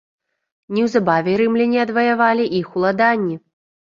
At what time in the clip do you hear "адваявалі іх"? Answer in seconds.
1.83-2.67